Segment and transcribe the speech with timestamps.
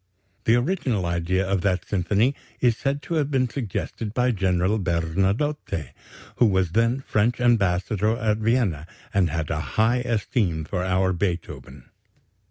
[0.45, 5.91] The original idea of that symphony is said to have been suggested by General Bernadotte,
[6.37, 11.91] who was then French ambassador at Vienna, and had a high esteem for our Beethoven....